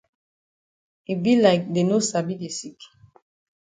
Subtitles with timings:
[1.11, 2.79] E be like dey no sabi de sick.